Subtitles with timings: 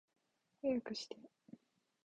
[0.63, 1.15] 早くして